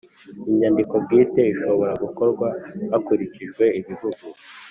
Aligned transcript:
inyandiko 0.49 0.93
bwite 1.03 1.41
ishobora 1.53 1.93
gukorwa 2.03 2.47
hakurikijwe 2.91 3.63
ibihugu 3.79 4.25